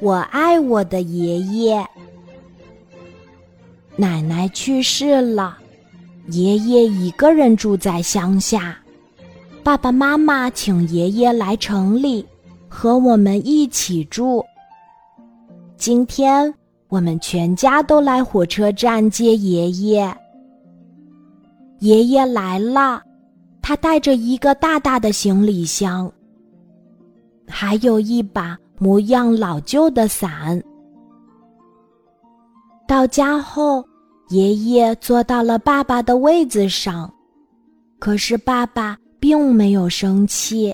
[0.00, 1.86] 我爱我的爷爷。
[3.96, 5.56] 奶奶去世了，
[6.28, 8.76] 爷爷一个人住在乡下。
[9.62, 12.26] 爸爸妈妈请爷爷来城里，
[12.68, 14.44] 和我们一起住。
[15.76, 16.52] 今天
[16.88, 20.16] 我们全家都来火车站接爷爷。
[21.78, 23.02] 爷爷来了，
[23.62, 26.10] 他带着一个大大的行李箱，
[27.46, 30.62] 还有一把模样老旧的伞。
[32.86, 33.84] 到家后，
[34.28, 37.12] 爷爷坐到了爸爸的位子上，
[37.98, 38.96] 可是爸爸。
[39.24, 40.70] 并没有生气。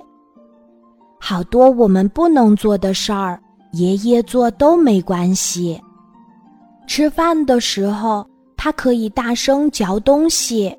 [1.21, 5.81] 好多我们不能做的事儿，爷爷做都没关系。
[6.85, 10.77] 吃饭的时候，他可以大声嚼东西，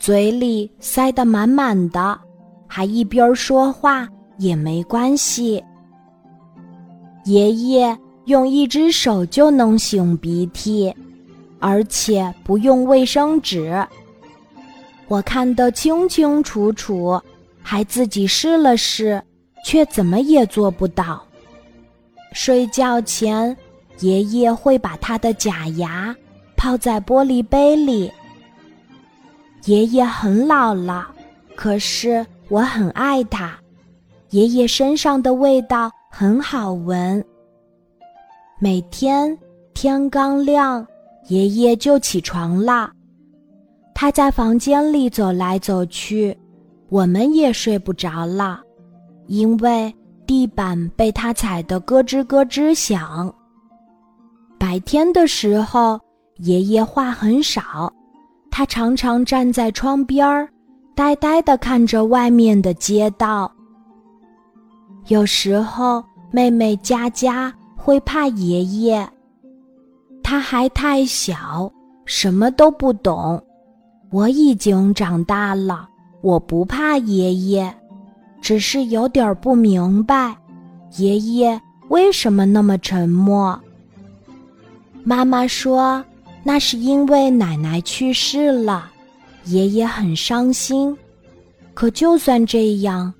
[0.00, 2.18] 嘴里塞得满满的，
[2.66, 5.64] 还一边说话也没关系。
[7.26, 10.94] 爷爷用一只手就能擤鼻涕，
[11.58, 13.84] 而且不用卫生纸。
[15.08, 17.20] 我看得清清楚楚，
[17.60, 19.20] 还自己试了试，
[19.64, 21.20] 却怎么也做不到。
[22.32, 23.56] 睡觉前，
[23.98, 26.14] 爷爷会把他的假牙
[26.56, 28.08] 泡在玻璃杯里。
[29.64, 31.08] 爷爷很老了，
[31.56, 33.58] 可是我很爱他。
[34.30, 37.22] 爷爷身上的味道很好闻。
[38.58, 39.36] 每天
[39.74, 40.86] 天刚亮，
[41.28, 42.90] 爷爷就起床了。
[43.94, 46.34] 他在房间里走来走去，
[46.88, 48.62] 我们也睡不着了，
[49.26, 49.94] 因为
[50.26, 53.30] 地板被他踩得咯吱咯吱响。
[54.58, 56.00] 白天的时候，
[56.38, 57.92] 爷爷话很少，
[58.50, 60.48] 他常常站在窗边儿，
[60.94, 63.52] 呆呆地看着外面的街道。
[65.08, 69.08] 有时候，妹妹佳佳会怕爷爷，
[70.22, 71.70] 他还太小，
[72.04, 73.40] 什么都不懂。
[74.10, 75.88] 我已经长大了，
[76.22, 77.72] 我不怕爷爷，
[78.40, 80.36] 只是有点不明白，
[80.96, 83.58] 爷爷为什么那么沉默。
[85.04, 86.04] 妈妈说，
[86.42, 88.90] 那是因为奶奶去世了，
[89.44, 90.96] 爷爷很伤心。
[91.74, 93.12] 可就算这样，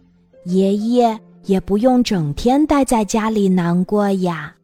[0.46, 4.54] 爷爷也不用整天待在家里难过呀。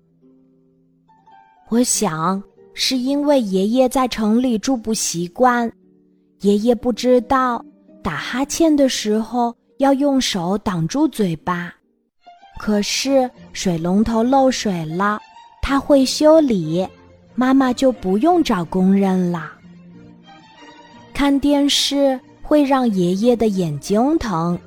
[1.68, 2.42] 我想，
[2.74, 5.70] 是因为爷爷在城里住不习惯。
[6.40, 7.64] 爷爷不知道
[8.02, 11.72] 打哈欠的时候要用手挡住嘴巴，
[12.58, 15.20] 可是水龙头漏水了，
[15.62, 16.86] 他会修理，
[17.34, 19.52] 妈妈就不用找工人了。
[21.14, 24.58] 看电视会让爷爷的眼睛疼，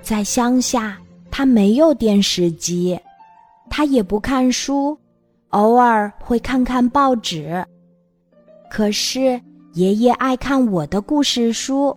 [0.00, 0.98] 在乡下
[1.30, 2.98] 他没有电视机，
[3.68, 4.98] 他也不看书，
[5.50, 7.64] 偶尔会看看报纸，
[8.70, 9.40] 可是。
[9.74, 11.96] 爷爷爱看我的故事书，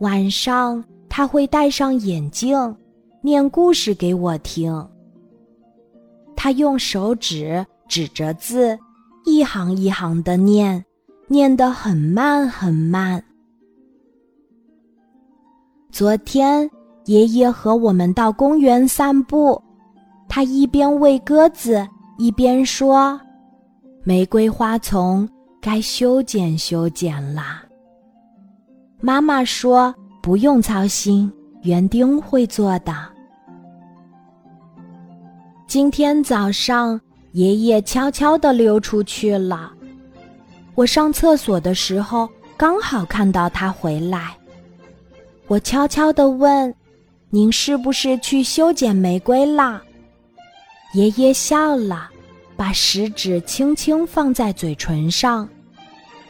[0.00, 2.76] 晚上他会戴上眼镜，
[3.22, 4.86] 念故事给我听。
[6.36, 8.78] 他用手指指着字，
[9.24, 10.84] 一行一行的念，
[11.26, 13.24] 念得很慢很慢。
[15.90, 16.70] 昨天
[17.04, 19.60] 爷爷和我们到公园散步，
[20.28, 21.86] 他一边喂鸽子，
[22.18, 23.20] 一边说
[24.04, 25.28] ：“玫瑰花丛。”
[25.60, 27.64] 该修剪修剪啦。
[29.00, 31.32] 妈妈说：“不用操心，
[31.62, 32.94] 园丁会做的。”
[35.66, 37.00] 今天早上，
[37.32, 39.72] 爷爷悄悄地溜出去了。
[40.74, 42.28] 我上厕所的时候，
[42.58, 44.36] 刚好看到他回来。
[45.46, 46.74] 我悄悄地问
[47.34, 49.82] ：“您是不是去修剪玫瑰啦？”
[50.94, 52.08] 爷爷笑了，
[52.54, 55.48] 把食指轻轻放在嘴唇上。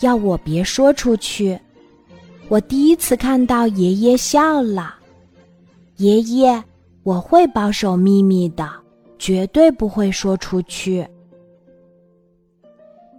[0.01, 1.61] 要我别说出去，
[2.49, 4.95] 我第一次看到爷爷笑了。
[5.97, 6.65] 爷爷，
[7.03, 8.67] 我会保守秘密的，
[9.19, 11.07] 绝对不会说出去。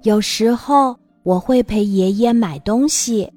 [0.01, 3.31] 有时候我会陪爷爷买东西，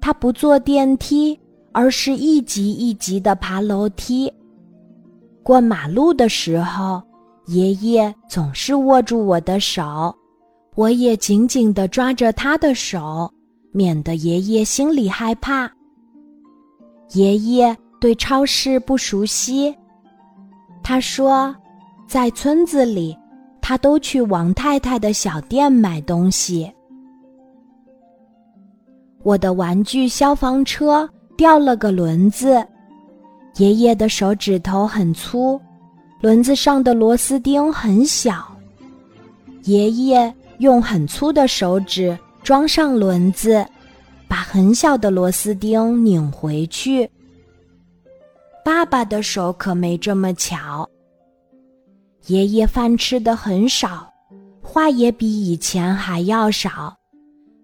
[0.00, 1.36] 他不坐电梯，
[1.76, 4.32] 而是一级一级的爬楼梯。
[5.42, 7.02] 过马路的时候，
[7.48, 10.14] 爷爷总是握住我的手。
[10.74, 13.30] 我也紧紧地抓着他的手，
[13.72, 15.70] 免得爷爷心里害怕。
[17.10, 19.74] 爷爷对超市不熟悉，
[20.82, 21.54] 他说，
[22.08, 23.14] 在村子里，
[23.60, 26.72] 他都去王太太的小店买东西。
[29.22, 31.06] 我的玩具消防车
[31.36, 32.66] 掉了个轮子，
[33.56, 35.60] 爷爷的手指头很粗，
[36.20, 38.46] 轮子上的螺丝钉很小。
[39.64, 43.66] 爷爷用很粗的手指装上轮子，
[44.28, 47.08] 把很小的螺丝钉拧回去。
[48.64, 50.88] 爸爸的手可没这么巧。
[52.26, 54.12] 爷爷饭吃的很少，
[54.60, 56.96] 话也比以前还要少，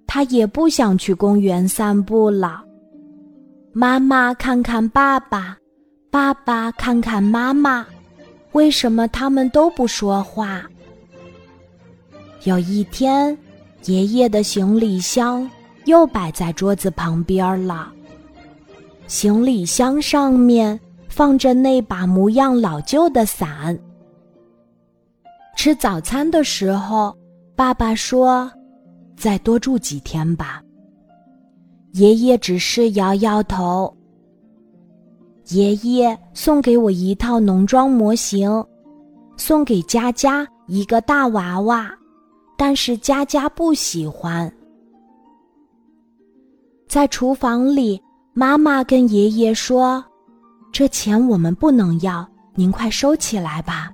[0.06, 2.62] 他也不想去公园散步了。
[3.74, 5.56] 妈妈看看爸爸，
[6.10, 7.86] 爸爸看看妈妈，
[8.52, 10.62] 为什么他们都不说话？
[12.42, 13.36] 有一天，
[13.84, 15.50] 爷爷的行李箱
[15.86, 17.90] 又摆在桌子旁边了，
[19.06, 20.78] 行李箱上面
[21.08, 23.78] 放着那把模样老旧的伞。
[25.56, 27.16] 吃早餐的时候，
[27.56, 28.52] 爸爸说
[29.16, 30.61] ：“再多住几天吧。”
[31.92, 33.94] 爷爷只是摇摇头。
[35.48, 38.64] 爷爷送给我一套农庄模型，
[39.36, 41.90] 送给佳佳一个大娃娃，
[42.56, 44.50] 但是佳佳不喜欢。
[46.88, 48.00] 在厨房里，
[48.32, 50.02] 妈妈跟爷爷说
[50.72, 53.90] ：“这钱我们不能要，您快收起来吧。”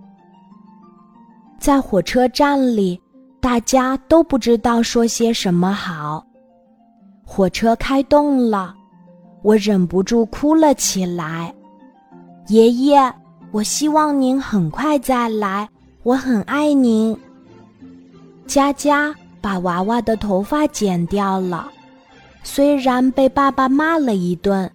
[1.59, 3.01] 在火车站里，
[3.41, 6.25] 大家都不知道说些什么好。
[7.31, 8.75] 火车开动了，
[9.43, 11.55] 我忍不住哭了起来。
[12.47, 13.15] 爷爷，
[13.53, 15.69] 我希望您很快再来，
[16.03, 17.15] 我很爱您。
[18.47, 21.71] 佳佳把娃娃的头发剪掉了，
[22.43, 24.69] 虽然被爸爸骂了一顿，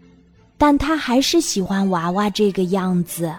[0.56, 3.34] 但他还是喜欢娃娃这个样子。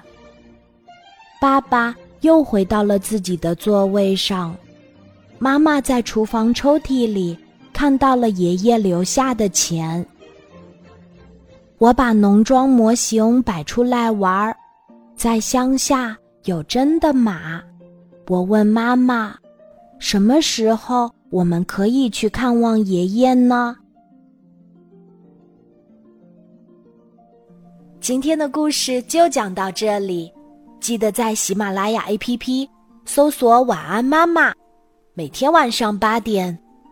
[1.40, 1.94] 爸爸。
[2.20, 4.56] 又回到了自己的座位上，
[5.38, 7.38] 妈妈在厨房抽屉里
[7.74, 10.06] 看到了爷爷留下的钱。
[11.78, 14.56] 我把农庄模型摆出来玩儿，
[15.14, 17.60] 在乡下有真的马。
[18.28, 19.34] 我问妈妈，
[19.98, 23.76] 什么时候我们可以去看望爷爷呢？
[28.00, 30.32] 今天的故事就讲到这里。
[30.80, 32.68] 记得在喜马拉雅 APP
[33.06, 34.52] 搜索“晚安妈妈”，
[35.14, 36.58] 每天晚上八点，